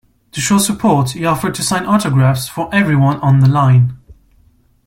To 0.31 0.41
show 0.41 0.57
support 0.57 1.11
he 1.11 1.25
offered 1.27 1.53
to 1.53 1.61
sign 1.61 1.85
autographs 1.85 2.49
for 2.49 2.73
everyone 2.73 3.17
on 3.17 3.37
the 3.39 3.47
line. 3.47 3.99